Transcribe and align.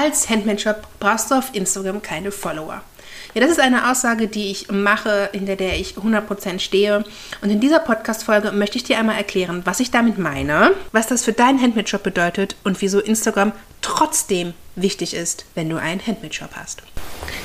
als 0.00 0.30
Handmade-Shop 0.30 0.86
brauchst 0.98 1.30
du 1.30 1.34
auf 1.34 1.50
Instagram 1.52 2.00
keine 2.00 2.32
Follower. 2.32 2.82
Ja, 3.34 3.40
das 3.40 3.50
ist 3.50 3.60
eine 3.60 3.90
Aussage, 3.90 4.26
die 4.26 4.50
ich 4.50 4.70
mache, 4.70 5.28
hinter 5.32 5.54
der 5.54 5.78
ich 5.78 5.94
100% 5.94 6.58
stehe. 6.58 7.04
Und 7.42 7.50
in 7.50 7.60
dieser 7.60 7.78
Podcast-Folge 7.78 8.50
möchte 8.50 8.76
ich 8.76 8.84
dir 8.84 8.98
einmal 8.98 9.16
erklären, 9.16 9.62
was 9.64 9.78
ich 9.78 9.90
damit 9.90 10.18
meine, 10.18 10.72
was 10.90 11.06
das 11.06 11.22
für 11.22 11.32
deinen 11.32 11.60
Handmade-Shop 11.60 12.02
bedeutet 12.02 12.56
und 12.64 12.80
wieso 12.80 12.98
Instagram 12.98 13.52
trotzdem 13.82 14.54
wichtig 14.74 15.14
ist, 15.14 15.44
wenn 15.54 15.68
du 15.68 15.76
einen 15.76 16.04
Handmade-Shop 16.04 16.50
hast. 16.54 16.82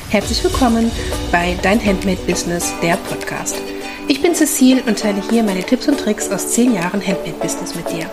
Herzlich 0.09 0.43
willkommen 0.43 0.91
bei 1.31 1.57
Dein 1.61 1.83
Handmade 1.85 2.21
Business, 2.25 2.73
der 2.81 2.95
Podcast. 2.95 3.57
Ich 4.07 4.21
bin 4.21 4.33
Cecile 4.33 4.81
und 4.83 4.97
teile 4.97 5.21
hier 5.29 5.43
meine 5.43 5.63
Tipps 5.63 5.87
und 5.87 5.99
Tricks 5.99 6.29
aus 6.29 6.53
10 6.53 6.73
Jahren 6.73 7.05
Handmade 7.05 7.37
Business 7.39 7.75
mit 7.75 7.91
dir. 7.91 8.09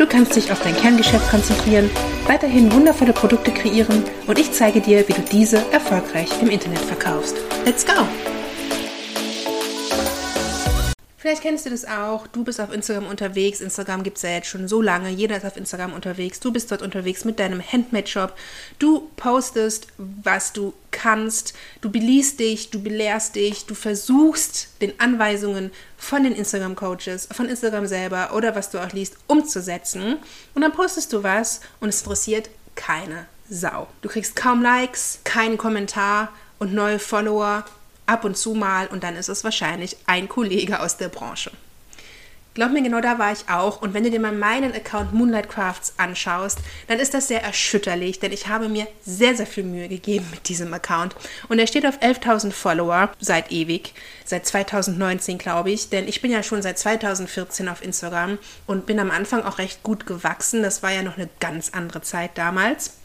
Du 0.00 0.06
kannst 0.06 0.34
dich 0.34 0.50
auf 0.50 0.62
dein 0.62 0.74
Kerngeschäft 0.74 1.30
konzentrieren, 1.30 1.90
weiterhin 2.26 2.72
wundervolle 2.72 3.12
Produkte 3.12 3.50
kreieren 3.50 4.02
und 4.26 4.38
ich 4.38 4.50
zeige 4.50 4.80
dir, 4.80 5.06
wie 5.06 5.12
du 5.12 5.20
diese 5.20 5.58
erfolgreich 5.72 6.30
im 6.40 6.48
Internet 6.48 6.80
verkaufst. 6.80 7.36
Let's 7.66 7.84
go! 7.84 8.06
Vielleicht 11.20 11.42
kennst 11.42 11.66
du 11.66 11.70
das 11.70 11.84
auch. 11.84 12.26
Du 12.28 12.44
bist 12.44 12.62
auf 12.62 12.72
Instagram 12.72 13.06
unterwegs. 13.06 13.60
Instagram 13.60 14.02
gibt 14.02 14.16
es 14.16 14.22
ja 14.22 14.30
jetzt 14.30 14.48
schon 14.48 14.68
so 14.68 14.80
lange. 14.80 15.10
Jeder 15.10 15.36
ist 15.36 15.44
auf 15.44 15.58
Instagram 15.58 15.92
unterwegs. 15.92 16.40
Du 16.40 16.50
bist 16.50 16.70
dort 16.70 16.80
unterwegs 16.80 17.26
mit 17.26 17.38
deinem 17.38 17.60
Handmade-Shop. 17.60 18.34
Du 18.78 19.10
postest, 19.16 19.88
was 19.98 20.54
du 20.54 20.72
kannst. 20.92 21.52
Du 21.82 21.90
beliest 21.90 22.40
dich, 22.40 22.70
du 22.70 22.82
belehrst 22.82 23.34
dich. 23.34 23.66
Du 23.66 23.74
versuchst, 23.74 24.68
den 24.80 24.98
Anweisungen 24.98 25.72
von 25.98 26.24
den 26.24 26.34
Instagram-Coaches, 26.34 27.28
von 27.32 27.50
Instagram 27.50 27.86
selber 27.86 28.32
oder 28.34 28.54
was 28.54 28.70
du 28.70 28.78
auch 28.78 28.92
liest, 28.94 29.18
umzusetzen. 29.26 30.16
Und 30.54 30.62
dann 30.62 30.72
postest 30.72 31.12
du 31.12 31.22
was 31.22 31.60
und 31.80 31.90
es 31.90 32.00
interessiert 32.00 32.48
keine 32.76 33.26
Sau. 33.46 33.88
Du 34.00 34.08
kriegst 34.08 34.36
kaum 34.36 34.62
Likes, 34.62 35.18
keinen 35.24 35.58
Kommentar 35.58 36.32
und 36.58 36.72
neue 36.72 36.98
Follower 36.98 37.66
ab 38.10 38.24
und 38.24 38.36
zu 38.36 38.54
mal 38.54 38.88
und 38.88 39.04
dann 39.04 39.16
ist 39.16 39.28
es 39.28 39.44
wahrscheinlich 39.44 39.96
ein 40.06 40.28
Kollege 40.28 40.80
aus 40.80 40.96
der 40.96 41.08
Branche. 41.08 41.52
Glaub 42.54 42.72
mir, 42.72 42.82
genau 42.82 43.00
da 43.00 43.16
war 43.20 43.30
ich 43.30 43.48
auch. 43.48 43.80
Und 43.80 43.94
wenn 43.94 44.02
du 44.02 44.10
dir 44.10 44.18
mal 44.18 44.32
meinen 44.32 44.74
Account 44.74 45.12
Moonlight 45.12 45.48
Crafts 45.48 45.94
anschaust, 45.98 46.58
dann 46.88 46.98
ist 46.98 47.14
das 47.14 47.28
sehr 47.28 47.44
erschütterlich, 47.44 48.18
denn 48.18 48.32
ich 48.32 48.48
habe 48.48 48.68
mir 48.68 48.88
sehr, 49.06 49.36
sehr 49.36 49.46
viel 49.46 49.62
Mühe 49.62 49.86
gegeben 49.86 50.26
mit 50.32 50.48
diesem 50.48 50.74
Account. 50.74 51.14
Und 51.48 51.60
er 51.60 51.68
steht 51.68 51.86
auf 51.86 52.00
11.000 52.00 52.50
Follower 52.50 53.12
seit 53.20 53.52
ewig, 53.52 53.94
seit 54.24 54.46
2019, 54.46 55.38
glaube 55.38 55.70
ich. 55.70 55.90
Denn 55.90 56.08
ich 56.08 56.22
bin 56.22 56.32
ja 56.32 56.42
schon 56.42 56.60
seit 56.60 56.78
2014 56.80 57.68
auf 57.68 57.84
Instagram 57.84 58.36
und 58.66 58.84
bin 58.84 58.98
am 58.98 59.12
Anfang 59.12 59.44
auch 59.44 59.58
recht 59.58 59.84
gut 59.84 60.04
gewachsen. 60.04 60.64
Das 60.64 60.82
war 60.82 60.90
ja 60.90 61.02
noch 61.02 61.16
eine 61.16 61.28
ganz 61.38 61.70
andere 61.70 62.02
Zeit 62.02 62.32
damals. 62.34 62.99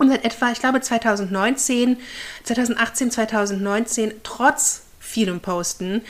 Und 0.00 0.08
seit 0.08 0.24
etwa, 0.24 0.50
ich 0.50 0.60
glaube 0.60 0.80
2019, 0.80 1.98
2018, 2.44 3.10
2019, 3.10 4.14
trotz 4.22 4.84
vielem 4.98 5.40
Posten, 5.40 6.00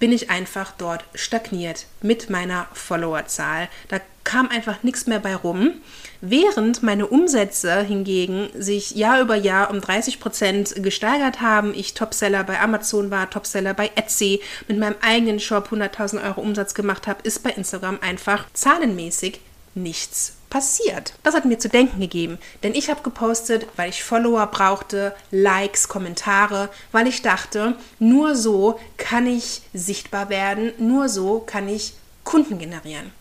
bin 0.00 0.10
ich 0.10 0.28
einfach 0.28 0.72
dort 0.76 1.04
stagniert 1.14 1.86
mit 2.02 2.30
meiner 2.30 2.66
Followerzahl. 2.72 3.68
Da 3.86 4.00
kam 4.24 4.48
einfach 4.48 4.82
nichts 4.82 5.06
mehr 5.06 5.20
bei 5.20 5.36
rum. 5.36 5.74
Während 6.20 6.82
meine 6.82 7.06
Umsätze 7.06 7.80
hingegen 7.82 8.48
sich 8.58 8.96
Jahr 8.96 9.20
über 9.20 9.36
Jahr 9.36 9.70
um 9.70 9.80
30 9.80 10.18
Prozent 10.18 10.74
gesteigert 10.82 11.40
haben, 11.40 11.74
ich 11.74 11.94
Topseller 11.94 12.42
bei 12.42 12.60
Amazon 12.60 13.12
war, 13.12 13.30
Topseller 13.30 13.72
bei 13.72 13.92
Etsy, 13.94 14.40
mit 14.66 14.80
meinem 14.80 14.96
eigenen 15.00 15.38
Shop 15.38 15.68
100.000 15.70 16.24
Euro 16.26 16.40
Umsatz 16.40 16.74
gemacht 16.74 17.06
habe, 17.06 17.22
ist 17.22 17.44
bei 17.44 17.50
Instagram 17.50 17.98
einfach 18.00 18.46
zahlenmäßig 18.52 19.38
nichts 19.76 20.37
passiert. 20.50 21.14
Das 21.22 21.34
hat 21.34 21.44
mir 21.44 21.58
zu 21.58 21.68
denken 21.68 22.00
gegeben, 22.00 22.38
denn 22.62 22.74
ich 22.74 22.90
habe 22.90 23.02
gepostet, 23.02 23.66
weil 23.76 23.90
ich 23.90 24.04
Follower 24.04 24.46
brauchte, 24.46 25.14
Likes, 25.30 25.88
Kommentare, 25.88 26.68
weil 26.92 27.06
ich 27.06 27.22
dachte, 27.22 27.76
nur 27.98 28.34
so 28.34 28.78
kann 28.96 29.26
ich 29.26 29.62
sichtbar 29.74 30.28
werden, 30.28 30.72
nur 30.78 31.08
so 31.08 31.40
kann 31.40 31.68
ich 31.68 31.94
Kunden 32.24 32.58
generieren. 32.58 33.12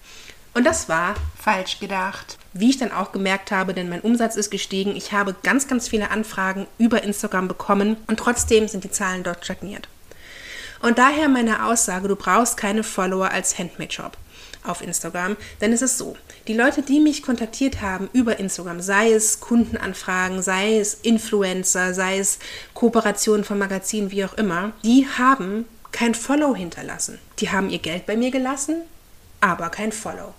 Und 0.54 0.64
das 0.64 0.90
war 0.90 1.16
falsch 1.40 1.80
gedacht. 1.80 2.38
Wie 2.52 2.72
ich 2.72 2.80
dann 2.80 2.92
auch 2.92 3.12
gemerkt 3.12 3.52
habe, 3.52 3.76
denn 3.76 3.90
mein 3.90 4.02
Umsatz 4.02 4.36
ist 4.36 4.50
gestiegen, 4.50 4.96
ich 4.96 5.12
habe 5.12 5.36
ganz, 5.44 5.68
ganz 5.68 5.88
viele 5.88 6.10
Anfragen 6.10 6.66
über 6.80 7.04
Instagram 7.04 7.48
bekommen 7.48 7.98
und 8.08 8.20
trotzdem 8.20 8.68
sind 8.68 8.84
die 8.84 8.90
Zahlen 8.90 9.24
dort 9.24 9.46
stagniert. 9.46 9.88
Und 10.82 10.98
daher 10.98 11.30
meine 11.30 11.66
Aussage, 11.66 12.08
du 12.08 12.16
brauchst 12.16 12.58
keine 12.58 12.84
Follower 12.84 13.30
als 13.30 13.60
Handmade-Shop 13.60 14.18
auf 14.68 14.82
Instagram, 14.82 15.38
denn 15.62 15.74
es 15.74 15.82
ist 15.82 15.98
so, 15.98 16.16
die 16.48 16.54
Leute, 16.54 16.82
die 16.82 17.00
mich 17.00 17.24
kontaktiert 17.24 17.82
haben 17.82 18.10
über 18.14 18.40
Instagram, 18.40 18.82
sei 18.82 19.12
es 19.12 19.40
Kundenanfragen, 19.40 20.42
sei 20.42 20.78
es 20.80 20.96
Influencer, 20.96 21.94
sei 21.94 22.20
es 22.20 22.40
Kooperationen 22.74 23.44
von 23.44 23.58
Magazinen, 23.58 24.12
wie 24.12 24.26
auch 24.26 24.34
immer, 24.36 24.74
die 24.84 25.08
haben 25.08 25.66
kein 25.92 26.14
Follow 26.14 26.56
hinterlassen. 26.56 27.20
Die 27.40 27.50
haben 27.50 27.70
ihr 27.70 27.80
Geld 27.80 28.06
bei 28.06 28.16
mir 28.16 28.32
gelassen, 28.32 28.84
aber 29.42 29.70
kein 29.70 29.92
Follow. 29.92 30.34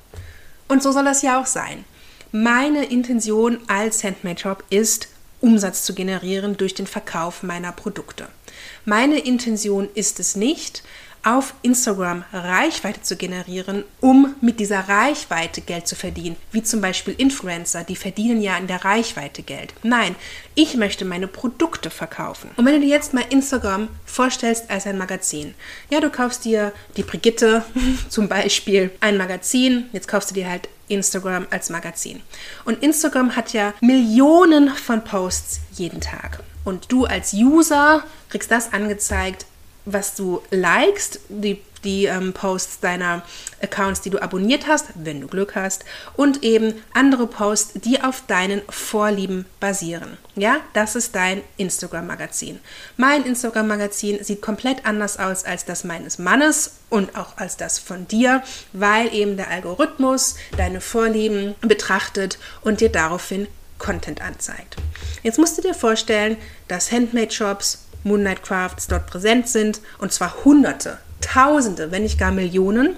Und 0.68 0.82
so 0.82 0.92
soll 0.92 1.04
das 1.04 1.22
ja 1.22 1.40
auch 1.40 1.46
sein. 1.46 1.84
Meine 2.30 2.84
Intention 2.84 3.58
als 3.68 4.04
Handmade 4.04 4.38
Shop 4.38 4.62
ist, 4.70 5.08
Umsatz 5.40 5.84
zu 5.84 5.94
generieren 5.94 6.56
durch 6.56 6.74
den 6.74 6.86
Verkauf 6.86 7.42
meiner 7.42 7.72
Produkte. 7.72 8.28
Meine 8.84 9.18
Intention 9.18 9.88
ist 9.94 10.20
es 10.20 10.36
nicht, 10.36 10.82
auf 11.36 11.52
Instagram 11.60 12.24
Reichweite 12.32 13.02
zu 13.02 13.16
generieren, 13.16 13.84
um 14.00 14.34
mit 14.40 14.60
dieser 14.60 14.88
Reichweite 14.88 15.60
Geld 15.60 15.86
zu 15.86 15.94
verdienen, 15.94 16.36
wie 16.52 16.62
zum 16.62 16.80
Beispiel 16.80 17.14
Influencer, 17.18 17.84
die 17.84 17.96
verdienen 17.96 18.40
ja 18.40 18.56
in 18.56 18.66
der 18.66 18.84
Reichweite 18.84 19.42
Geld. 19.42 19.74
Nein, 19.82 20.16
ich 20.54 20.76
möchte 20.76 21.04
meine 21.04 21.28
Produkte 21.28 21.90
verkaufen. 21.90 22.50
Und 22.56 22.64
wenn 22.64 22.74
du 22.74 22.80
dir 22.80 22.88
jetzt 22.88 23.12
mal 23.12 23.24
Instagram 23.28 23.88
vorstellst 24.06 24.70
als 24.70 24.86
ein 24.86 24.96
Magazin, 24.96 25.54
ja, 25.90 26.00
du 26.00 26.08
kaufst 26.08 26.46
dir 26.46 26.72
die 26.96 27.02
Brigitte 27.02 27.62
zum 28.08 28.28
Beispiel 28.28 28.90
ein 29.00 29.18
Magazin, 29.18 29.90
jetzt 29.92 30.08
kaufst 30.08 30.30
du 30.30 30.34
dir 30.34 30.48
halt 30.48 30.68
Instagram 30.88 31.46
als 31.50 31.68
Magazin. 31.68 32.22
Und 32.64 32.82
Instagram 32.82 33.36
hat 33.36 33.52
ja 33.52 33.74
Millionen 33.82 34.70
von 34.70 35.04
Posts 35.04 35.60
jeden 35.72 36.00
Tag. 36.00 36.40
Und 36.64 36.90
du 36.90 37.04
als 37.04 37.34
User 37.34 38.02
kriegst 38.30 38.50
das 38.50 38.72
angezeigt, 38.72 39.46
was 39.92 40.14
du 40.14 40.42
likest, 40.50 41.20
die, 41.28 41.62
die 41.84 42.06
ähm, 42.06 42.32
Posts 42.32 42.80
deiner 42.80 43.22
Accounts, 43.62 44.00
die 44.00 44.10
du 44.10 44.20
abonniert 44.20 44.66
hast, 44.66 44.86
wenn 44.94 45.20
du 45.20 45.26
Glück 45.26 45.54
hast, 45.54 45.84
und 46.16 46.44
eben 46.44 46.74
andere 46.92 47.26
Posts, 47.26 47.80
die 47.80 48.02
auf 48.02 48.22
deinen 48.26 48.62
Vorlieben 48.68 49.46
basieren. 49.60 50.18
Ja, 50.34 50.58
das 50.74 50.96
ist 50.96 51.14
dein 51.14 51.42
Instagram-Magazin. 51.56 52.60
Mein 52.96 53.24
Instagram-Magazin 53.24 54.22
sieht 54.22 54.42
komplett 54.42 54.86
anders 54.86 55.18
aus 55.18 55.44
als 55.44 55.64
das 55.64 55.84
meines 55.84 56.18
Mannes 56.18 56.76
und 56.90 57.16
auch 57.16 57.36
als 57.36 57.56
das 57.56 57.78
von 57.78 58.06
dir, 58.08 58.42
weil 58.72 59.12
eben 59.14 59.36
der 59.36 59.50
Algorithmus 59.50 60.36
deine 60.56 60.80
Vorlieben 60.80 61.54
betrachtet 61.60 62.38
und 62.62 62.80
dir 62.80 62.90
daraufhin 62.90 63.48
Content 63.78 64.20
anzeigt. 64.20 64.76
Jetzt 65.22 65.38
musst 65.38 65.56
du 65.56 65.62
dir 65.62 65.74
vorstellen, 65.74 66.36
dass 66.66 66.92
Handmade-Shops 66.92 67.87
Moonlight 68.04 68.42
Crafts 68.42 68.86
dort 68.86 69.06
präsent 69.06 69.48
sind 69.48 69.80
und 69.98 70.12
zwar 70.12 70.44
Hunderte, 70.44 70.98
Tausende, 71.20 71.90
wenn 71.90 72.04
nicht 72.04 72.18
gar 72.18 72.30
Millionen, 72.30 72.96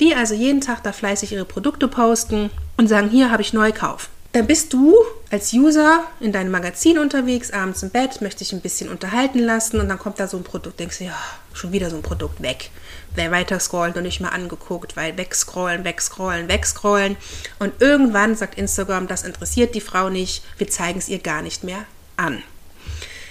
die 0.00 0.14
also 0.14 0.34
jeden 0.34 0.60
Tag 0.60 0.82
da 0.82 0.92
fleißig 0.92 1.32
ihre 1.32 1.44
Produkte 1.44 1.86
posten 1.86 2.50
und 2.76 2.88
sagen, 2.88 3.10
hier 3.10 3.30
habe 3.30 3.42
ich 3.42 3.52
Neukauf. 3.52 4.08
Dann 4.32 4.46
bist 4.46 4.72
du 4.72 4.94
als 5.30 5.52
User 5.52 6.04
in 6.20 6.32
deinem 6.32 6.50
Magazin 6.50 6.98
unterwegs, 6.98 7.50
abends 7.50 7.82
im 7.82 7.90
Bett, 7.90 8.20
möchte 8.20 8.40
dich 8.40 8.52
ein 8.52 8.60
bisschen 8.60 8.88
unterhalten 8.88 9.38
lassen 9.38 9.80
und 9.80 9.88
dann 9.88 9.98
kommt 9.98 10.20
da 10.20 10.28
so 10.28 10.36
ein 10.36 10.44
Produkt, 10.44 10.80
denkst 10.80 10.98
du, 10.98 11.04
ja, 11.04 11.18
schon 11.54 11.72
wieder 11.72 11.90
so 11.90 11.96
ein 11.96 12.02
Produkt 12.02 12.42
weg. 12.42 12.70
Wer 13.14 13.30
weiter 13.30 13.58
scrollt 13.58 13.96
und 13.96 14.02
nicht 14.02 14.20
mal 14.20 14.28
angeguckt, 14.28 14.96
weil 14.96 15.16
wegscrollen, 15.16 15.84
wegscrollen, 15.84 16.48
wegscrollen. 16.48 17.16
Und 17.58 17.80
irgendwann 17.80 18.36
sagt 18.36 18.58
Instagram, 18.58 19.08
das 19.08 19.24
interessiert 19.24 19.74
die 19.74 19.80
Frau 19.80 20.08
nicht, 20.10 20.44
wir 20.58 20.68
zeigen 20.68 20.98
es 20.98 21.08
ihr 21.08 21.18
gar 21.18 21.42
nicht 21.42 21.64
mehr 21.64 21.84
an. 22.16 22.42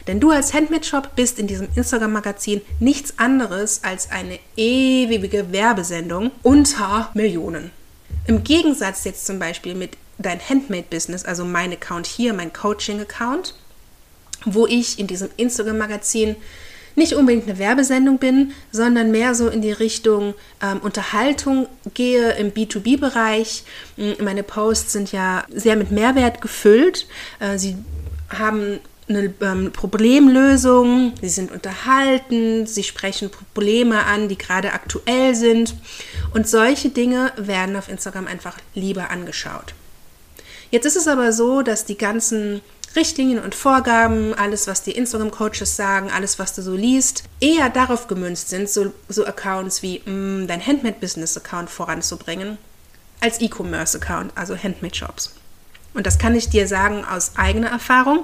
Denn 0.07 0.19
du 0.19 0.31
als 0.31 0.53
Handmade-Shop 0.53 1.15
bist 1.15 1.37
in 1.37 1.47
diesem 1.47 1.67
Instagram-Magazin 1.75 2.61
nichts 2.79 3.13
anderes 3.17 3.83
als 3.83 4.09
eine 4.09 4.39
ewige 4.55 5.51
Werbesendung 5.51 6.31
unter 6.43 7.11
Millionen. 7.13 7.71
Im 8.25 8.43
Gegensatz 8.43 9.03
jetzt 9.03 9.25
zum 9.25 9.39
Beispiel 9.39 9.75
mit 9.75 9.97
dein 10.17 10.39
Handmade-Business, 10.39 11.25
also 11.25 11.45
mein 11.45 11.71
Account 11.73 12.07
hier, 12.07 12.33
mein 12.33 12.53
Coaching-Account, 12.53 13.53
wo 14.45 14.65
ich 14.65 14.97
in 14.97 15.07
diesem 15.07 15.29
Instagram-Magazin 15.37 16.35
nicht 16.95 17.13
unbedingt 17.13 17.47
eine 17.47 17.59
Werbesendung 17.59 18.17
bin, 18.17 18.53
sondern 18.71 19.11
mehr 19.11 19.35
so 19.35 19.49
in 19.49 19.61
die 19.61 19.71
Richtung 19.71 20.33
ähm, 20.63 20.79
Unterhaltung 20.79 21.67
gehe 21.93 22.31
im 22.31 22.51
B2B-Bereich. 22.51 23.63
Meine 24.19 24.41
Posts 24.41 24.93
sind 24.93 25.11
ja 25.11 25.45
sehr 25.53 25.75
mit 25.75 25.91
Mehrwert 25.91 26.41
gefüllt. 26.41 27.07
Äh, 27.39 27.59
sie 27.59 27.77
haben 28.29 28.79
eine 29.09 29.33
ähm, 29.41 29.71
Problemlösung, 29.71 31.13
sie 31.21 31.29
sind 31.29 31.51
unterhalten, 31.51 32.67
sie 32.67 32.83
sprechen 32.83 33.29
Probleme 33.29 34.05
an, 34.05 34.27
die 34.27 34.37
gerade 34.37 34.73
aktuell 34.73 35.33
sind. 35.35 35.75
Und 36.33 36.47
solche 36.47 36.89
Dinge 36.89 37.31
werden 37.37 37.75
auf 37.75 37.89
Instagram 37.89 38.27
einfach 38.27 38.57
lieber 38.73 39.09
angeschaut. 39.09 39.73
Jetzt 40.71 40.85
ist 40.85 40.97
es 40.97 41.07
aber 41.07 41.31
so, 41.31 41.61
dass 41.61 41.85
die 41.85 41.97
ganzen 41.97 42.61
Richtlinien 42.95 43.39
und 43.39 43.55
Vorgaben, 43.55 44.33
alles, 44.33 44.67
was 44.67 44.83
die 44.83 44.91
Instagram-Coaches 44.91 45.75
sagen, 45.75 46.09
alles, 46.11 46.39
was 46.39 46.55
du 46.55 46.61
so 46.61 46.75
liest, 46.75 47.23
eher 47.39 47.69
darauf 47.69 48.07
gemünzt 48.07 48.49
sind, 48.49 48.69
so, 48.69 48.93
so 49.07 49.25
Accounts 49.25 49.83
wie 49.83 50.01
mh, 50.05 50.11
mm, 50.11 50.47
dein 50.47 50.65
Handmade-Business-Account 50.65 51.69
voranzubringen, 51.69 52.57
als 53.21 53.39
E-Commerce-Account, 53.39 54.31
also 54.35 54.57
Handmade-Shops. 54.57 55.33
Und 55.97 56.05
das 56.05 56.19
kann 56.19 56.35
ich 56.35 56.47
dir 56.49 56.67
sagen 56.67 57.03
aus 57.03 57.31
eigener 57.37 57.69
Erfahrung, 57.69 58.23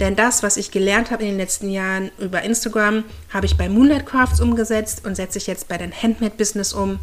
denn 0.00 0.16
das, 0.16 0.42
was 0.42 0.56
ich 0.56 0.70
gelernt 0.70 1.10
habe 1.10 1.22
in 1.22 1.28
den 1.28 1.36
letzten 1.36 1.68
Jahren 1.68 2.10
über 2.18 2.40
Instagram, 2.40 3.04
habe 3.28 3.44
ich 3.44 3.58
bei 3.58 3.68
Moonlight 3.68 4.06
Crafts 4.06 4.40
umgesetzt 4.40 5.04
und 5.04 5.16
setze 5.16 5.36
ich 5.36 5.46
jetzt 5.46 5.68
bei 5.68 5.76
den 5.76 5.92
Handmade 5.92 6.34
Business 6.34 6.72
um. 6.72 6.98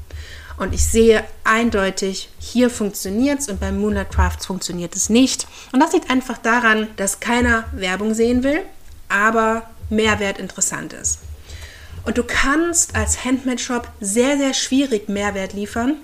Und 0.58 0.74
ich 0.74 0.84
sehe 0.84 1.24
eindeutig, 1.44 2.30
hier 2.40 2.72
funktioniert 2.72 3.42
es 3.42 3.48
und 3.48 3.60
bei 3.60 3.72
Moonlight 3.72 4.10
Crafts 4.10 4.48
funktioniert 4.48 4.96
es 4.96 5.12
nicht. 5.12 5.46
Und 5.72 5.82
das 5.82 5.94
liegt 5.94 6.10
einfach 6.10 6.40
daran, 6.40 6.88
dass 6.96 7.20
keiner 7.20 7.66
Werbung 7.74 8.16
sehen 8.16 8.42
will, 8.42 8.62
aber 9.10 9.70
Mehrwert 9.92 10.40
interessant 10.40 10.94
ist. 10.94 11.20
Und 12.06 12.18
du 12.18 12.24
kannst 12.24 12.96
als 12.96 13.24
Handmade 13.24 13.60
Shop 13.60 13.88
sehr, 14.02 14.36
sehr 14.40 14.56
schwierig 14.56 15.10
Mehrwert 15.10 15.54
liefern. 15.54 15.98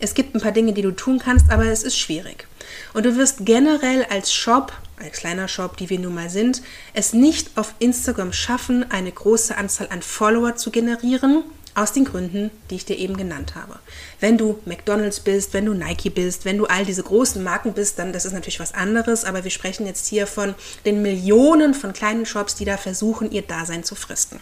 Es 0.00 0.14
gibt 0.14 0.34
ein 0.34 0.40
paar 0.40 0.50
Dinge, 0.50 0.72
die 0.72 0.82
du 0.82 0.90
tun 0.90 1.20
kannst, 1.20 1.52
aber 1.52 1.66
es 1.66 1.84
ist 1.84 1.96
schwierig. 1.96 2.48
Und 2.92 3.06
du 3.06 3.16
wirst 3.16 3.46
generell 3.46 4.04
als 4.04 4.32
Shop, 4.32 4.72
als 4.98 5.18
kleiner 5.18 5.48
Shop, 5.48 5.76
die 5.76 5.90
wir 5.90 5.98
nun 5.98 6.14
mal 6.14 6.30
sind, 6.30 6.62
es 6.94 7.12
nicht 7.12 7.56
auf 7.56 7.74
Instagram 7.78 8.32
schaffen, 8.32 8.90
eine 8.90 9.12
große 9.12 9.56
Anzahl 9.56 9.88
an 9.90 10.02
Follower 10.02 10.56
zu 10.56 10.70
generieren, 10.70 11.44
aus 11.74 11.92
den 11.92 12.04
Gründen, 12.04 12.50
die 12.68 12.76
ich 12.76 12.84
dir 12.84 12.98
eben 12.98 13.16
genannt 13.16 13.54
habe. 13.54 13.78
Wenn 14.18 14.36
du 14.36 14.58
McDonald's 14.64 15.20
bist, 15.20 15.54
wenn 15.54 15.66
du 15.66 15.74
Nike 15.74 16.10
bist, 16.10 16.44
wenn 16.44 16.58
du 16.58 16.66
all 16.66 16.84
diese 16.84 17.02
großen 17.02 17.42
Marken 17.42 17.72
bist, 17.72 17.98
dann 17.98 18.12
das 18.12 18.24
ist 18.24 18.32
natürlich 18.32 18.60
was 18.60 18.74
anderes, 18.74 19.24
aber 19.24 19.44
wir 19.44 19.50
sprechen 19.50 19.86
jetzt 19.86 20.06
hier 20.06 20.26
von 20.26 20.54
den 20.84 21.02
Millionen 21.02 21.74
von 21.74 21.92
kleinen 21.92 22.26
Shops, 22.26 22.54
die 22.56 22.64
da 22.64 22.76
versuchen, 22.76 23.30
ihr 23.30 23.42
Dasein 23.42 23.84
zu 23.84 23.94
fristen. 23.94 24.40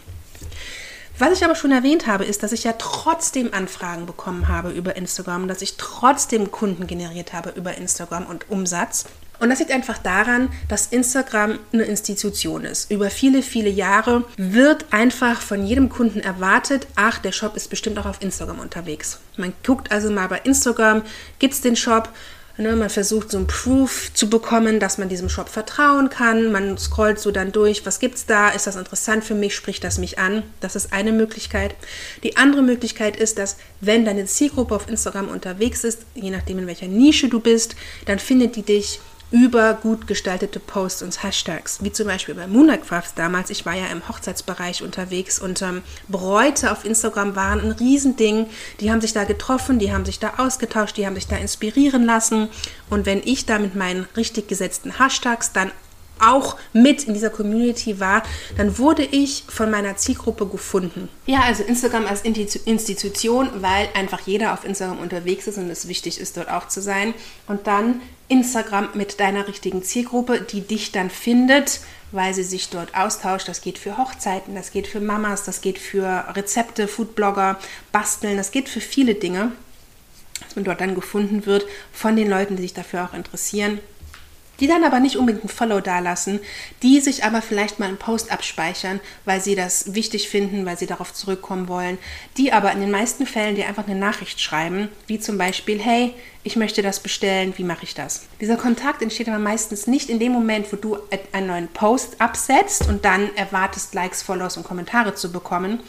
Was 1.18 1.32
ich 1.32 1.44
aber 1.44 1.56
schon 1.56 1.72
erwähnt 1.72 2.06
habe, 2.06 2.24
ist, 2.24 2.44
dass 2.44 2.52
ich 2.52 2.62
ja 2.62 2.74
trotzdem 2.78 3.52
Anfragen 3.52 4.06
bekommen 4.06 4.46
habe 4.46 4.70
über 4.70 4.94
Instagram, 4.94 5.48
dass 5.48 5.62
ich 5.62 5.76
trotzdem 5.76 6.52
Kunden 6.52 6.86
generiert 6.86 7.32
habe 7.32 7.50
über 7.50 7.76
Instagram 7.76 8.26
und 8.26 8.48
Umsatz. 8.50 9.04
Und 9.40 9.50
das 9.50 9.58
liegt 9.58 9.72
einfach 9.72 9.98
daran, 9.98 10.48
dass 10.68 10.86
Instagram 10.86 11.58
eine 11.72 11.84
Institution 11.84 12.64
ist. 12.64 12.90
Über 12.90 13.10
viele, 13.10 13.42
viele 13.42 13.68
Jahre 13.68 14.24
wird 14.36 14.86
einfach 14.92 15.40
von 15.40 15.64
jedem 15.64 15.88
Kunden 15.88 16.20
erwartet, 16.20 16.86
ach, 16.94 17.18
der 17.18 17.32
Shop 17.32 17.56
ist 17.56 17.68
bestimmt 17.68 17.98
auch 17.98 18.06
auf 18.06 18.22
Instagram 18.22 18.60
unterwegs. 18.60 19.18
Man 19.36 19.52
guckt 19.64 19.90
also 19.90 20.10
mal 20.10 20.28
bei 20.28 20.40
Instagram, 20.44 21.02
gibt 21.38 21.54
es 21.54 21.60
den 21.60 21.76
Shop, 21.76 22.10
Ne, 22.60 22.74
man 22.74 22.90
versucht 22.90 23.30
so 23.30 23.38
ein 23.38 23.46
Proof 23.46 24.12
zu 24.14 24.28
bekommen, 24.28 24.80
dass 24.80 24.98
man 24.98 25.08
diesem 25.08 25.28
Shop 25.28 25.48
vertrauen 25.48 26.10
kann. 26.10 26.50
Man 26.50 26.76
scrollt 26.76 27.20
so 27.20 27.30
dann 27.30 27.52
durch, 27.52 27.86
was 27.86 28.00
gibt's 28.00 28.26
da? 28.26 28.48
Ist 28.48 28.66
das 28.66 28.74
interessant 28.74 29.22
für 29.22 29.36
mich? 29.36 29.54
Spricht 29.54 29.84
das 29.84 29.98
mich 29.98 30.18
an? 30.18 30.42
Das 30.58 30.74
ist 30.74 30.92
eine 30.92 31.12
Möglichkeit. 31.12 31.76
Die 32.24 32.36
andere 32.36 32.62
Möglichkeit 32.62 33.16
ist, 33.16 33.38
dass 33.38 33.58
wenn 33.80 34.04
deine 34.04 34.24
Zielgruppe 34.24 34.74
auf 34.74 34.88
Instagram 34.88 35.28
unterwegs 35.28 35.84
ist, 35.84 36.00
je 36.16 36.30
nachdem 36.30 36.58
in 36.58 36.66
welcher 36.66 36.88
Nische 36.88 37.28
du 37.28 37.38
bist, 37.38 37.76
dann 38.06 38.18
findet 38.18 38.56
die 38.56 38.62
dich 38.62 38.98
über 39.30 39.74
gut 39.74 40.06
gestaltete 40.06 40.58
Posts 40.58 41.02
und 41.02 41.22
Hashtags, 41.22 41.82
wie 41.82 41.92
zum 41.92 42.06
Beispiel 42.06 42.34
bei 42.34 42.46
Moonlight 42.46 42.86
Crafts 42.86 43.14
damals. 43.14 43.50
Ich 43.50 43.66
war 43.66 43.74
ja 43.74 43.86
im 43.86 44.08
Hochzeitsbereich 44.08 44.82
unterwegs 44.82 45.38
und 45.38 45.60
ähm, 45.62 45.82
Bräute 46.08 46.72
auf 46.72 46.84
Instagram 46.84 47.36
waren 47.36 47.60
ein 47.60 47.72
Riesending. 47.72 48.46
Die 48.80 48.90
haben 48.90 49.00
sich 49.00 49.12
da 49.12 49.24
getroffen, 49.24 49.78
die 49.78 49.92
haben 49.92 50.04
sich 50.04 50.18
da 50.18 50.34
ausgetauscht, 50.38 50.96
die 50.96 51.06
haben 51.06 51.14
sich 51.14 51.26
da 51.26 51.36
inspirieren 51.36 52.04
lassen. 52.04 52.48
Und 52.88 53.06
wenn 53.06 53.22
ich 53.24 53.44
da 53.44 53.58
mit 53.58 53.74
meinen 53.74 54.06
richtig 54.16 54.48
gesetzten 54.48 54.98
Hashtags 54.98 55.52
dann 55.52 55.72
auch 56.20 56.56
mit 56.72 57.04
in 57.04 57.14
dieser 57.14 57.30
Community 57.30 58.00
war, 58.00 58.22
dann 58.56 58.78
wurde 58.78 59.04
ich 59.04 59.44
von 59.48 59.70
meiner 59.70 59.96
Zielgruppe 59.96 60.46
gefunden. 60.46 61.08
Ja, 61.26 61.42
also 61.42 61.62
Instagram 61.62 62.06
als 62.06 62.22
Institution, 62.22 63.50
weil 63.60 63.88
einfach 63.94 64.20
jeder 64.26 64.52
auf 64.52 64.64
Instagram 64.64 64.98
unterwegs 64.98 65.46
ist 65.46 65.58
und 65.58 65.70
es 65.70 65.86
wichtig 65.86 66.18
ist, 66.18 66.36
dort 66.36 66.50
auch 66.50 66.68
zu 66.68 66.80
sein. 66.80 67.14
Und 67.46 67.66
dann 67.66 68.00
Instagram 68.28 68.90
mit 68.94 69.20
deiner 69.20 69.48
richtigen 69.48 69.82
Zielgruppe, 69.82 70.40
die 70.40 70.60
dich 70.60 70.92
dann 70.92 71.10
findet, 71.10 71.80
weil 72.12 72.34
sie 72.34 72.42
sich 72.42 72.68
dort 72.68 72.94
austauscht. 72.94 73.48
Das 73.48 73.60
geht 73.60 73.78
für 73.78 73.96
Hochzeiten, 73.96 74.54
das 74.54 74.70
geht 74.70 74.86
für 74.86 75.00
Mamas, 75.00 75.44
das 75.44 75.60
geht 75.60 75.78
für 75.78 76.24
Rezepte, 76.34 76.88
Foodblogger, 76.88 77.58
Basteln, 77.92 78.36
das 78.36 78.50
geht 78.50 78.68
für 78.68 78.80
viele 78.80 79.14
Dinge, 79.14 79.52
dass 80.40 80.56
man 80.56 80.64
dort 80.64 80.80
dann 80.80 80.94
gefunden 80.94 81.46
wird 81.46 81.66
von 81.92 82.16
den 82.16 82.28
Leuten, 82.28 82.56
die 82.56 82.62
sich 82.62 82.74
dafür 82.74 83.04
auch 83.04 83.14
interessieren 83.14 83.80
die 84.60 84.66
dann 84.66 84.84
aber 84.84 85.00
nicht 85.00 85.16
unbedingt 85.16 85.44
ein 85.44 85.48
Follow 85.48 85.80
dalassen, 85.80 86.40
die 86.82 87.00
sich 87.00 87.24
aber 87.24 87.42
vielleicht 87.42 87.78
mal 87.78 87.88
einen 87.88 87.98
Post 87.98 88.32
abspeichern, 88.32 89.00
weil 89.24 89.40
sie 89.40 89.54
das 89.54 89.94
wichtig 89.94 90.28
finden, 90.28 90.66
weil 90.66 90.78
sie 90.78 90.86
darauf 90.86 91.14
zurückkommen 91.14 91.68
wollen, 91.68 91.98
die 92.36 92.52
aber 92.52 92.72
in 92.72 92.80
den 92.80 92.90
meisten 92.90 93.26
Fällen 93.26 93.54
dir 93.54 93.66
einfach 93.68 93.86
eine 93.86 93.98
Nachricht 93.98 94.40
schreiben, 94.40 94.88
wie 95.06 95.20
zum 95.20 95.38
Beispiel, 95.38 95.78
hey, 95.78 96.14
ich 96.42 96.56
möchte 96.56 96.82
das 96.82 97.00
bestellen, 97.00 97.52
wie 97.56 97.64
mache 97.64 97.84
ich 97.84 97.94
das? 97.94 98.26
Dieser 98.40 98.56
Kontakt 98.56 99.02
entsteht 99.02 99.28
aber 99.28 99.38
meistens 99.38 99.86
nicht 99.86 100.08
in 100.08 100.18
dem 100.18 100.32
Moment, 100.32 100.72
wo 100.72 100.76
du 100.76 100.98
einen 101.32 101.46
neuen 101.46 101.68
Post 101.68 102.20
absetzt 102.20 102.88
und 102.88 103.04
dann 103.04 103.34
erwartest, 103.36 103.94
Likes, 103.94 104.22
Follows 104.22 104.56
und 104.56 104.64
Kommentare 104.64 105.14
zu 105.14 105.30
bekommen, 105.30 105.80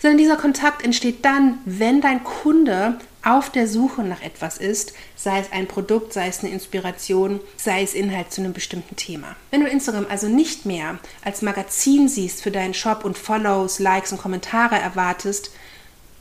sondern 0.00 0.18
dieser 0.18 0.36
Kontakt 0.36 0.84
entsteht 0.84 1.24
dann, 1.24 1.58
wenn 1.64 2.00
dein 2.00 2.22
Kunde 2.22 2.98
auf 3.24 3.50
der 3.50 3.66
Suche 3.66 4.02
nach 4.02 4.22
etwas 4.22 4.58
ist, 4.58 4.92
sei 5.16 5.40
es 5.40 5.52
ein 5.52 5.66
Produkt, 5.66 6.12
sei 6.12 6.28
es 6.28 6.40
eine 6.40 6.52
Inspiration, 6.52 7.40
sei 7.56 7.82
es 7.82 7.94
Inhalt 7.94 8.32
zu 8.32 8.40
einem 8.40 8.52
bestimmten 8.52 8.96
Thema. 8.96 9.36
Wenn 9.50 9.60
du 9.60 9.68
Instagram 9.68 10.06
also 10.08 10.28
nicht 10.28 10.66
mehr 10.66 10.98
als 11.24 11.42
Magazin 11.42 12.08
siehst 12.08 12.42
für 12.42 12.50
deinen 12.50 12.74
Shop 12.74 13.04
und 13.04 13.18
Follows, 13.18 13.78
Likes 13.78 14.12
und 14.12 14.20
Kommentare 14.20 14.76
erwartest, 14.78 15.50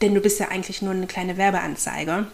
denn 0.01 0.13
du 0.13 0.21
bist 0.21 0.39
ja 0.39 0.49
eigentlich 0.49 0.81
nur 0.81 0.91
eine 0.91 1.07
kleine 1.07 1.37
Werbeanzeige, 1.37 2.27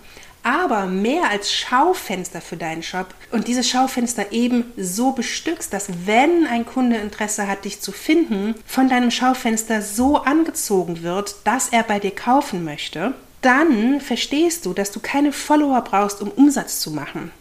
aber 0.44 0.86
mehr 0.86 1.30
als 1.30 1.54
Schaufenster 1.54 2.42
für 2.42 2.58
deinen 2.58 2.84
Shop 2.84 3.14
und 3.32 3.48
dieses 3.48 3.70
Schaufenster 3.70 4.32
eben 4.34 4.66
so 4.76 5.14
bestückst, 5.14 5.72
dass 5.72 5.88
wenn 6.06 6.46
ein 6.46 6.66
Kunde 6.66 6.98
Interesse 6.98 7.48
hat, 7.48 7.64
dich 7.64 7.80
zu 7.80 7.92
finden, 7.94 8.56
von 8.66 8.90
deinem 8.90 9.10
Schaufenster 9.10 9.82
so 9.82 10.18
angezogen 10.18 11.02
wird, 11.02 11.36
dass 11.46 11.70
er 11.70 11.84
bei 11.84 12.00
dir 12.00 12.12
kaufen 12.12 12.66
möchte, 12.66 13.14
dann 13.44 14.02
verstehst 14.02 14.66
du, 14.66 14.74
dass 14.74 14.92
du 14.92 15.00
keine 15.00 15.32
Follower 15.32 15.82
brauchst, 15.82 16.22
um 16.22 16.30
Umsatz 16.30 16.80
zu 16.80 16.92
machen. 16.92 17.32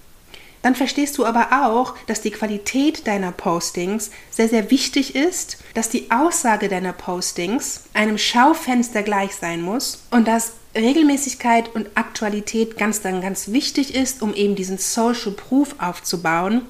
Dann 0.62 0.76
verstehst 0.76 1.18
du 1.18 1.24
aber 1.24 1.66
auch, 1.66 1.94
dass 2.06 2.20
die 2.20 2.30
Qualität 2.30 3.06
deiner 3.06 3.32
Postings 3.32 4.10
sehr, 4.30 4.48
sehr 4.48 4.70
wichtig 4.70 5.16
ist, 5.16 5.58
dass 5.74 5.88
die 5.88 6.10
Aussage 6.10 6.68
deiner 6.68 6.92
Postings 6.92 7.84
einem 7.94 8.16
Schaufenster 8.16 9.02
gleich 9.02 9.34
sein 9.34 9.60
muss 9.60 10.04
und 10.10 10.28
dass 10.28 10.52
Regelmäßigkeit 10.76 11.74
und 11.74 11.88
Aktualität 11.96 12.78
ganz 12.78 13.00
dann 13.00 13.20
ganz 13.20 13.48
wichtig 13.48 13.94
ist, 13.94 14.22
um 14.22 14.34
eben 14.34 14.54
diesen 14.54 14.78
Social 14.78 15.32
Proof 15.32 15.74
aufzubauen 15.78 16.62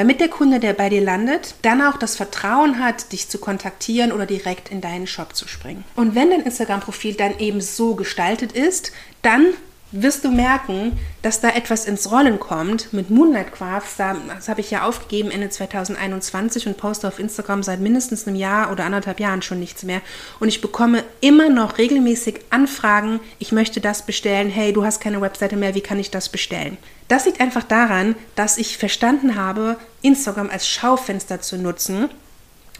damit 0.00 0.18
der 0.18 0.28
Kunde, 0.28 0.60
der 0.60 0.72
bei 0.72 0.88
dir 0.88 1.02
landet, 1.02 1.56
dann 1.60 1.82
auch 1.82 1.98
das 1.98 2.16
Vertrauen 2.16 2.82
hat, 2.82 3.12
dich 3.12 3.28
zu 3.28 3.36
kontaktieren 3.36 4.12
oder 4.12 4.24
direkt 4.24 4.70
in 4.70 4.80
deinen 4.80 5.06
Shop 5.06 5.36
zu 5.36 5.46
springen. 5.46 5.84
Und 5.94 6.14
wenn 6.14 6.30
dein 6.30 6.40
Instagram-Profil 6.40 7.16
dann 7.16 7.38
eben 7.38 7.60
so 7.60 7.96
gestaltet 7.96 8.52
ist, 8.52 8.92
dann 9.20 9.48
wirst 9.92 10.24
du 10.24 10.30
merken, 10.30 10.98
dass 11.22 11.40
da 11.40 11.50
etwas 11.50 11.84
ins 11.84 12.10
Rollen 12.10 12.38
kommt 12.38 12.92
mit 12.92 13.10
Moonlight 13.10 13.52
Crafts. 13.52 13.96
Das 13.96 14.48
habe 14.48 14.60
ich 14.60 14.70
ja 14.70 14.86
aufgegeben 14.86 15.30
Ende 15.30 15.50
2021 15.50 16.66
und 16.66 16.76
poste 16.76 17.08
auf 17.08 17.18
Instagram 17.18 17.62
seit 17.62 17.80
mindestens 17.80 18.26
einem 18.26 18.36
Jahr 18.36 18.70
oder 18.70 18.84
anderthalb 18.84 19.20
Jahren 19.20 19.42
schon 19.42 19.58
nichts 19.58 19.82
mehr. 19.82 20.00
Und 20.38 20.48
ich 20.48 20.60
bekomme 20.60 21.02
immer 21.20 21.48
noch 21.48 21.78
regelmäßig 21.78 22.40
Anfragen, 22.50 23.20
ich 23.38 23.52
möchte 23.52 23.80
das 23.80 24.06
bestellen. 24.06 24.48
Hey, 24.50 24.72
du 24.72 24.84
hast 24.84 25.00
keine 25.00 25.20
Webseite 25.20 25.56
mehr, 25.56 25.74
wie 25.74 25.80
kann 25.80 25.98
ich 25.98 26.10
das 26.10 26.28
bestellen? 26.28 26.76
Das 27.08 27.26
liegt 27.26 27.40
einfach 27.40 27.64
daran, 27.64 28.14
dass 28.36 28.58
ich 28.58 28.78
verstanden 28.78 29.34
habe, 29.34 29.76
Instagram 30.02 30.50
als 30.50 30.68
Schaufenster 30.68 31.40
zu 31.40 31.58
nutzen. 31.58 32.08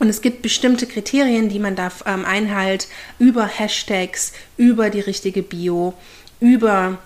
Und 0.01 0.09
es 0.09 0.23
gibt 0.23 0.43
bestimmte 0.43 0.87
Kriterien, 0.87 1.49
die 1.49 1.61
man 1.61 1.77
da 1.77 1.93
ähm, 2.07 2.25
einhält, 2.25 2.89
über 3.21 3.47
Hashtags, 3.47 4.33
über 4.57 4.91
die 4.91 5.01
richtige 5.01 5.43
Bio 5.43 5.95
über 6.41 6.99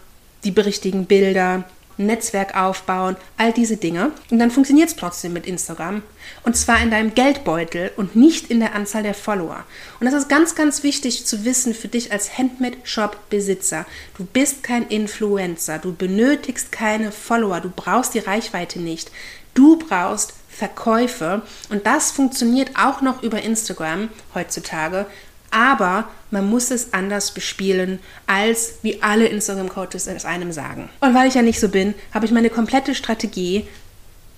die 0.44 0.50
richtigen 0.50 1.06
Bilder, 1.06 1.64
Netzwerk 1.96 2.56
aufbauen, 2.56 3.16
all 3.36 3.52
diese 3.52 3.76
Dinge. 3.76 4.10
Und 4.30 4.40
dann 4.40 4.50
funktioniert 4.50 4.88
es 4.88 4.96
trotzdem 4.96 5.32
mit 5.32 5.46
Instagram. 5.46 6.02
Und 6.42 6.56
zwar 6.56 6.82
in 6.82 6.90
deinem 6.90 7.14
Geldbeutel 7.14 7.92
und 7.96 8.16
nicht 8.16 8.50
in 8.50 8.58
der 8.58 8.74
Anzahl 8.74 9.04
der 9.04 9.14
Follower. 9.14 9.64
Und 10.00 10.06
das 10.06 10.14
ist 10.14 10.28
ganz, 10.28 10.56
ganz 10.56 10.82
wichtig 10.82 11.24
zu 11.24 11.44
wissen 11.44 11.72
für 11.72 11.86
dich 11.86 12.10
als 12.10 12.36
Handmade-Shop-Besitzer. 12.36 13.86
Du 14.18 14.24
bist 14.24 14.64
kein 14.64 14.88
Influencer. 14.88 15.78
Du 15.78 15.94
benötigst 15.94 16.72
keine 16.72 17.12
Follower. 17.12 17.60
Du 17.60 17.70
brauchst 17.74 18.14
die 18.14 18.20
Reichweite 18.20 18.80
nicht. 18.80 19.12
Du 19.54 19.78
brauchst 19.78 20.34
Verkäufe. 20.54 21.42
Und 21.68 21.86
das 21.86 22.10
funktioniert 22.10 22.70
auch 22.76 23.00
noch 23.00 23.22
über 23.22 23.42
Instagram 23.42 24.08
heutzutage 24.34 25.06
aber 25.54 26.08
man 26.32 26.50
muss 26.50 26.72
es 26.72 26.92
anders 26.92 27.30
bespielen, 27.30 28.00
als 28.26 28.80
wie 28.82 29.02
alle 29.02 29.28
Instagram-Coaches 29.28 30.08
es 30.08 30.24
einem 30.24 30.50
sagen. 30.50 30.90
Und 30.98 31.14
weil 31.14 31.28
ich 31.28 31.34
ja 31.34 31.42
nicht 31.42 31.60
so 31.60 31.68
bin, 31.68 31.94
habe 32.12 32.26
ich 32.26 32.32
meine 32.32 32.50
komplette 32.50 32.96
Strategie, 32.96 33.68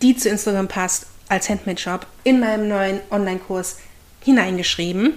die 0.03 0.15
zu 0.15 0.29
Instagram 0.29 0.69
passt, 0.69 1.07
als 1.29 1.49
Handmade-Shop 1.49 2.07
in 2.23 2.39
meinem 2.39 2.69
neuen 2.69 3.01
Online-Kurs 3.11 3.79
hineingeschrieben. 4.21 5.15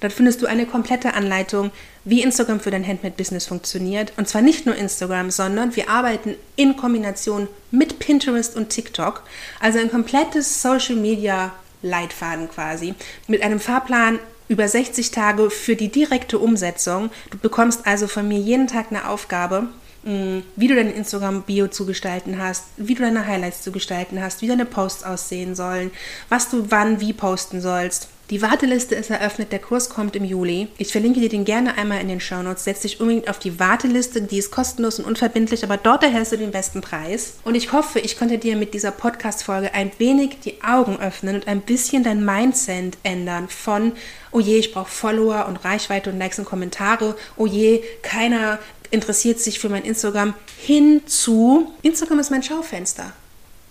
Dort 0.00 0.12
findest 0.12 0.42
du 0.42 0.46
eine 0.46 0.66
komplette 0.66 1.14
Anleitung, 1.14 1.70
wie 2.04 2.22
Instagram 2.22 2.60
für 2.60 2.70
dein 2.70 2.86
Handmade-Business 2.86 3.46
funktioniert. 3.46 4.12
Und 4.16 4.28
zwar 4.28 4.42
nicht 4.42 4.66
nur 4.66 4.76
Instagram, 4.76 5.30
sondern 5.30 5.74
wir 5.76 5.88
arbeiten 5.88 6.34
in 6.56 6.76
Kombination 6.76 7.48
mit 7.70 7.98
Pinterest 7.98 8.56
und 8.56 8.68
TikTok. 8.68 9.22
Also 9.60 9.78
ein 9.78 9.90
komplettes 9.90 10.60
Social-Media-Leitfaden 10.62 12.48
quasi. 12.50 12.94
Mit 13.26 13.42
einem 13.42 13.60
Fahrplan 13.60 14.18
über 14.48 14.68
60 14.68 15.10
Tage 15.10 15.50
für 15.50 15.76
die 15.76 15.88
direkte 15.88 16.38
Umsetzung. 16.38 17.10
Du 17.30 17.38
bekommst 17.38 17.86
also 17.86 18.06
von 18.06 18.28
mir 18.28 18.38
jeden 18.38 18.66
Tag 18.66 18.86
eine 18.90 19.08
Aufgabe, 19.08 19.68
mm, 20.04 20.40
wie 20.56 20.68
du 20.68 20.74
dein 20.74 20.92
Instagram-Bio 20.92 21.68
zu 21.68 21.86
gestalten 21.86 22.38
hast, 22.38 22.64
wie 22.76 22.94
du 22.94 23.02
deine 23.02 23.26
Highlights 23.26 23.62
zu 23.62 23.72
gestalten 23.72 24.20
hast, 24.20 24.42
wie 24.42 24.48
deine 24.48 24.66
Posts 24.66 25.04
aussehen 25.04 25.54
sollen, 25.54 25.90
was 26.28 26.50
du 26.50 26.70
wann 26.70 27.00
wie 27.00 27.14
posten 27.14 27.62
sollst. 27.62 28.08
Die 28.30 28.40
Warteliste 28.40 28.94
ist 28.94 29.10
eröffnet, 29.10 29.52
der 29.52 29.58
Kurs 29.58 29.90
kommt 29.90 30.16
im 30.16 30.24
Juli. 30.24 30.68
Ich 30.78 30.92
verlinke 30.92 31.20
dir 31.20 31.28
den 31.28 31.44
gerne 31.44 31.76
einmal 31.76 32.00
in 32.00 32.08
den 32.08 32.20
Shownotes. 32.20 32.64
Setz 32.64 32.80
dich 32.80 32.98
unbedingt 32.98 33.28
auf 33.28 33.38
die 33.38 33.60
Warteliste, 33.60 34.22
die 34.22 34.38
ist 34.38 34.50
kostenlos 34.50 34.98
und 34.98 35.04
unverbindlich, 35.04 35.62
aber 35.62 35.76
dort 35.76 36.02
erhältst 36.02 36.32
du 36.32 36.38
den 36.38 36.50
besten 36.50 36.80
Preis. 36.80 37.34
Und 37.44 37.54
ich 37.54 37.72
hoffe, 37.72 38.00
ich 38.00 38.18
konnte 38.18 38.38
dir 38.38 38.56
mit 38.56 38.72
dieser 38.72 38.92
Podcast-Folge 38.92 39.74
ein 39.74 39.92
wenig 39.98 40.38
die 40.42 40.62
Augen 40.62 40.98
öffnen 41.00 41.34
und 41.34 41.48
ein 41.48 41.60
bisschen 41.60 42.02
dein 42.02 42.24
Mindset 42.24 42.96
ändern 43.02 43.48
von, 43.48 43.92
oh 44.32 44.40
je, 44.40 44.56
ich 44.56 44.72
brauche 44.72 44.90
Follower 44.90 45.44
und 45.46 45.62
Reichweite 45.62 46.08
und 46.08 46.18
Likes 46.18 46.38
und 46.38 46.46
Kommentare, 46.46 47.16
oh 47.36 47.46
je, 47.46 47.82
keiner 48.00 48.58
interessiert 48.90 49.38
sich 49.38 49.58
für 49.58 49.68
mein 49.68 49.84
Instagram, 49.84 50.32
hin 50.56 51.02
zu, 51.06 51.74
Instagram 51.82 52.20
ist 52.20 52.30
mein 52.30 52.42
Schaufenster. 52.42 53.12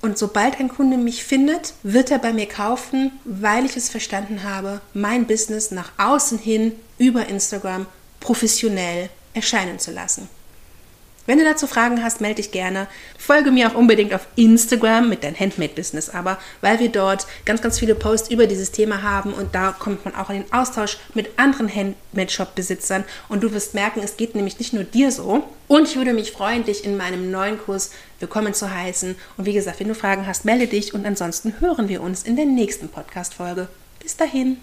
Und 0.03 0.17
sobald 0.17 0.59
ein 0.59 0.67
Kunde 0.67 0.97
mich 0.97 1.23
findet, 1.23 1.75
wird 1.81 2.11
er 2.11 2.19
bei 2.19 2.33
mir 2.33 2.45
kaufen, 2.45 3.13
weil 3.23 3.65
ich 3.65 3.77
es 3.77 3.89
verstanden 3.89 4.43
habe, 4.43 4.81
mein 4.93 5.25
Business 5.25 5.71
nach 5.71 5.93
außen 5.97 6.39
hin 6.39 6.73
über 6.97 7.27
Instagram 7.27 7.85
professionell 8.19 9.09
erscheinen 9.33 9.79
zu 9.79 9.91
lassen. 9.91 10.27
Wenn 11.25 11.37
du 11.37 11.45
dazu 11.45 11.67
Fragen 11.67 12.03
hast, 12.03 12.19
melde 12.19 12.41
dich 12.41 12.51
gerne. 12.51 12.87
Folge 13.17 13.51
mir 13.51 13.69
auch 13.69 13.75
unbedingt 13.75 14.13
auf 14.13 14.27
Instagram 14.35 15.07
mit 15.07 15.23
deinem 15.23 15.39
Handmade-Business, 15.39 16.09
aber 16.09 16.37
weil 16.59 16.79
wir 16.79 16.89
dort 16.89 17.25
ganz, 17.45 17.61
ganz 17.61 17.79
viele 17.79 17.95
Posts 17.95 18.29
über 18.29 18.45
dieses 18.45 18.71
Thema 18.71 19.03
haben 19.03 19.33
und 19.33 19.55
da 19.55 19.71
kommt 19.71 20.03
man 20.03 20.15
auch 20.15 20.29
in 20.29 20.43
den 20.43 20.53
Austausch 20.53 20.97
mit 21.13 21.39
anderen 21.39 21.73
Handmade-Shop-Besitzern 21.73 23.05
und 23.29 23.41
du 23.41 23.53
wirst 23.53 23.73
merken, 23.73 24.01
es 24.03 24.17
geht 24.17 24.35
nämlich 24.35 24.59
nicht 24.59 24.73
nur 24.73 24.83
dir 24.83 25.11
so. 25.11 25.43
Und 25.69 25.87
ich 25.87 25.95
würde 25.95 26.13
mich 26.13 26.33
freuen, 26.33 26.65
dich 26.65 26.83
in 26.83 26.97
meinem 26.97 27.31
neuen 27.31 27.57
Kurs 27.57 27.91
willkommen 28.19 28.53
zu 28.53 28.69
heißen. 28.69 29.15
Und 29.37 29.45
wie 29.45 29.53
gesagt, 29.53 29.79
wenn 29.79 29.87
du 29.87 29.95
Fragen 29.95 30.27
hast, 30.27 30.43
melde 30.43 30.67
dich 30.67 30.93
und 30.93 31.05
ansonsten 31.05 31.53
hören 31.61 31.87
wir 31.87 32.01
uns 32.01 32.23
in 32.23 32.35
der 32.35 32.45
nächsten 32.45 32.89
Podcast-Folge. 32.89 33.69
Bis 34.01 34.17
dahin. 34.17 34.57